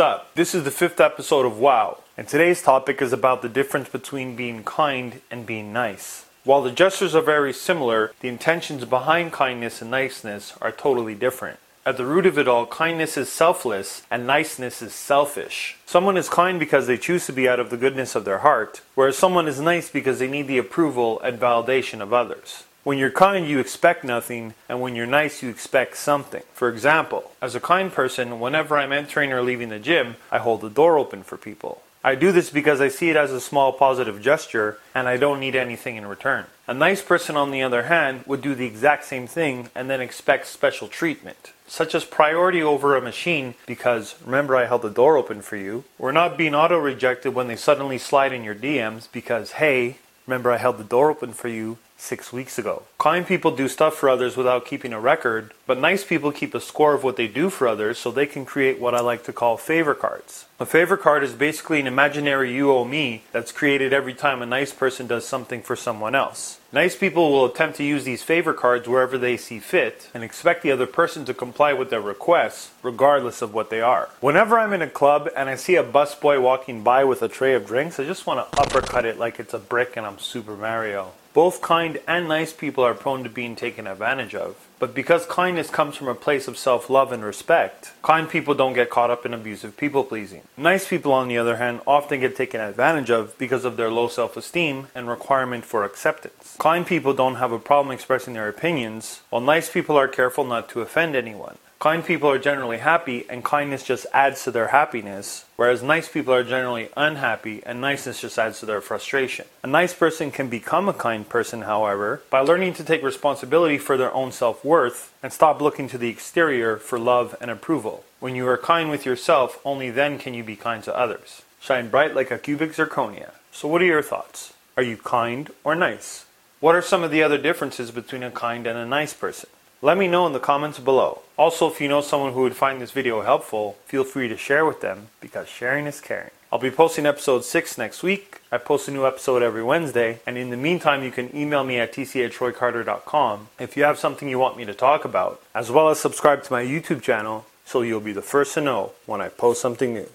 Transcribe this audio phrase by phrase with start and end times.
[0.00, 0.34] up?
[0.34, 4.34] This is the fifth episode of WOW, and today's topic is about the difference between
[4.34, 6.24] being kind and being nice.
[6.42, 11.58] While the gestures are very similar, the intentions behind kindness and niceness are totally different.
[11.84, 15.76] At the root of it all, kindness is selfless and niceness is selfish.
[15.84, 18.80] Someone is kind because they choose to be out of the goodness of their heart,
[18.94, 22.64] whereas someone is nice because they need the approval and validation of others.
[22.82, 26.42] When you're kind, you expect nothing, and when you're nice, you expect something.
[26.54, 30.62] For example, as a kind person, whenever I'm entering or leaving the gym, I hold
[30.62, 31.82] the door open for people.
[32.02, 35.38] I do this because I see it as a small positive gesture and I don't
[35.38, 36.46] need anything in return.
[36.66, 40.00] A nice person, on the other hand, would do the exact same thing and then
[40.00, 45.18] expect special treatment, such as priority over a machine because, remember, I held the door
[45.18, 49.06] open for you, or not being auto rejected when they suddenly slide in your DMs
[49.12, 52.82] because, hey, remember, I held the door open for you six weeks ago.
[52.98, 56.60] Kind people do stuff for others without keeping a record, but nice people keep a
[56.60, 59.32] score of what they do for others so they can create what I like to
[59.32, 60.46] call favor cards.
[60.58, 64.46] A favor card is basically an imaginary you owe me that's created every time a
[64.46, 66.58] nice person does something for someone else.
[66.72, 70.64] Nice people will attempt to use these favor cards wherever they see fit and expect
[70.64, 74.08] the other person to comply with their requests, regardless of what they are.
[74.20, 77.54] Whenever I'm in a club and I see a busboy walking by with a tray
[77.54, 80.56] of drinks, I just want to uppercut it like it's a brick and I'm Super
[80.56, 81.12] Mario.
[81.32, 84.66] Both kind and nice people are prone to being taken advantage of.
[84.80, 88.72] But because kindness comes from a place of self love and respect, kind people don't
[88.72, 90.40] get caught up in abusive people pleasing.
[90.56, 94.08] Nice people, on the other hand, often get taken advantage of because of their low
[94.08, 96.56] self esteem and requirement for acceptance.
[96.58, 100.70] Kind people don't have a problem expressing their opinions, while nice people are careful not
[100.70, 101.58] to offend anyone.
[101.80, 106.34] Kind people are generally happy, and kindness just adds to their happiness, whereas nice people
[106.34, 109.46] are generally unhappy, and niceness just adds to their frustration.
[109.62, 113.96] A nice person can become a kind person, however, by learning to take responsibility for
[113.96, 118.04] their own self worth and stop looking to the exterior for love and approval.
[118.18, 121.40] When you are kind with yourself, only then can you be kind to others.
[121.62, 123.30] Shine bright like a cubic zirconia.
[123.52, 124.52] So, what are your thoughts?
[124.76, 126.26] Are you kind or nice?
[126.60, 129.48] What are some of the other differences between a kind and a nice person?
[129.82, 131.22] Let me know in the comments below.
[131.38, 134.66] Also, if you know someone who would find this video helpful, feel free to share
[134.66, 136.32] with them because sharing is caring.
[136.52, 138.42] I'll be posting episode 6 next week.
[138.52, 140.20] I post a new episode every Wednesday.
[140.26, 143.98] And in the meantime, you can email me at tc at troycarter.com if you have
[143.98, 147.46] something you want me to talk about, as well as subscribe to my YouTube channel
[147.64, 150.08] so you'll be the first to know when I post something new.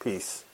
[0.00, 0.44] Peace.